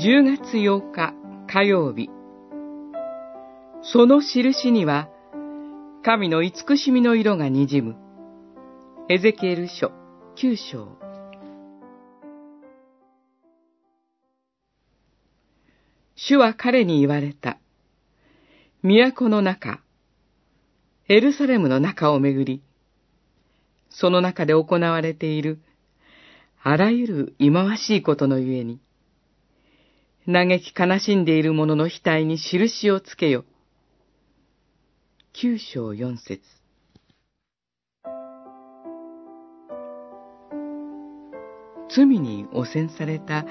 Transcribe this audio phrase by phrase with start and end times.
[0.00, 1.12] 10月8日
[1.48, 2.08] 火曜日。
[3.82, 5.08] その印には、
[6.04, 7.96] 神の慈しみの色が滲む。
[9.08, 9.90] エゼキエル書
[10.36, 10.96] 9章。
[16.14, 17.58] 主は彼に言われた。
[18.84, 19.80] 都の中、
[21.08, 22.62] エルサレムの中をめぐり、
[23.90, 25.58] その中で行われている、
[26.62, 28.78] あらゆる忌まわしいことのゆえに、
[30.30, 33.46] 嘆き悲しんでいる者の額に印をつけよ。
[35.32, 36.42] 九章四節
[41.88, 43.46] 罪に汚染された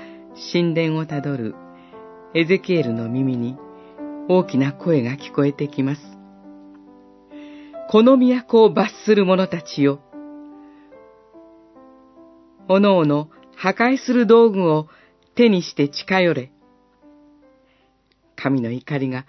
[0.51, 1.55] 神殿をたどる
[2.35, 3.57] エゼキエルの耳に
[4.29, 6.01] 大きな声が聞こえてきます。
[7.89, 9.99] この都を罰する者たちよ。
[12.69, 14.87] おのおの破壊する道具を
[15.33, 16.51] 手にして近寄れ。
[18.37, 19.25] 神の怒りが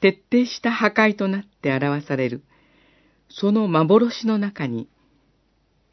[0.00, 2.44] 徹底した破壊となって表される、
[3.28, 4.88] その幻の中に、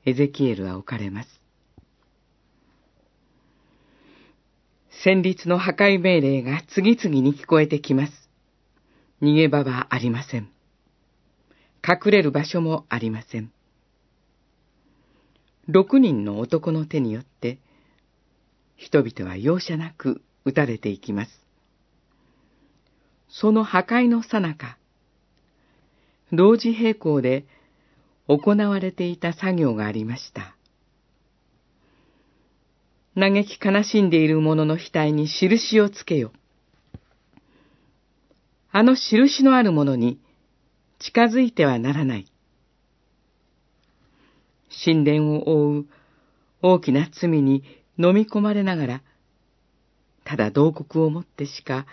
[0.06, 1.30] エゼキエルは置かれます。
[5.04, 8.30] 戦慄の破壊命令が次々に聞こえてきます。
[9.22, 10.50] 逃げ場はありません。
[11.88, 13.52] 隠れる場所もありません。
[15.68, 17.60] 六人の男の手によって、
[18.76, 21.47] 人々は容赦なく撃たれていきます。
[23.30, 24.78] その破壊のさなか、
[26.32, 27.46] 同時並行で
[28.28, 30.56] 行われていた作業がありました。
[33.16, 36.32] 嘆き悲しんでいる者の額に印をつけよ。
[38.72, 40.20] あの印のある者に
[41.00, 42.28] 近づいてはならない。
[44.86, 45.86] 神殿を覆う
[46.62, 47.64] 大きな罪に
[47.98, 49.02] 飲み込まれながら、
[50.24, 51.86] ただ洞窟をもってしか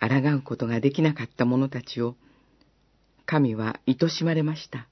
[0.00, 2.16] 抗うことができなかった者たちを、
[3.24, 4.86] 神は愛しまれました。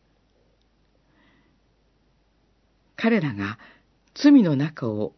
[2.97, 3.59] 彼らが
[4.15, 5.13] 罪の中を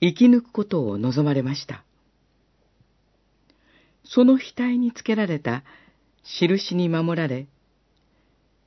[0.00, 1.84] 生き抜くことを望まれました。
[4.04, 5.64] その額につけられた
[6.22, 7.46] 印に守られ、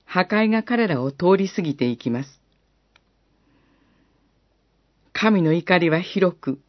[0.06, 2.42] 破壊が彼らを通り過ぎていきます。
[5.14, 6.60] 神の怒りは広く、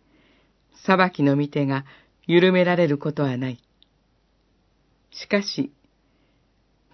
[0.84, 1.84] 裁きの御手が
[2.26, 3.62] 緩められることはない。
[5.10, 5.72] しかし、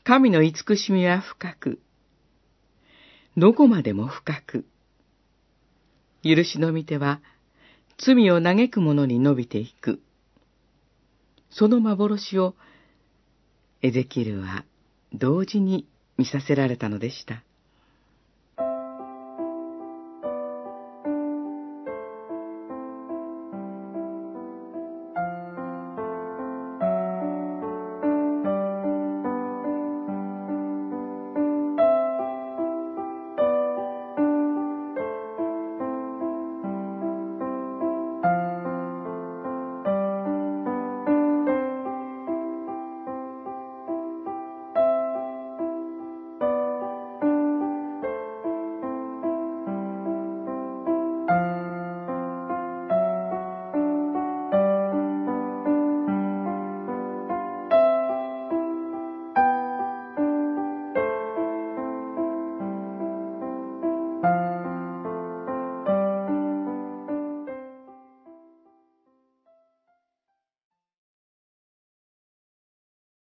[0.04, 1.80] 神の慈しみは深く、
[3.36, 4.66] どこまでも深く、
[6.22, 7.20] 許しの御手は
[7.98, 10.00] 罪を嘆く者に伸びていく。
[11.50, 12.54] その幻を
[13.82, 14.64] エゼキルは
[15.12, 15.86] 同時に
[16.18, 17.45] 見させられたのでした。